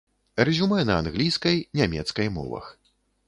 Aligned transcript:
Рэзюмэ 0.47 0.79
на 0.89 0.95
англійскай, 1.01 1.61
нямецкай 1.79 2.27
мовах. 2.39 2.65